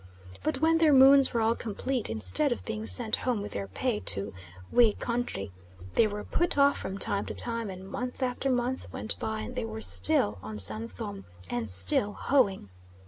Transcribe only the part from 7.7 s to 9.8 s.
month after month went by and they were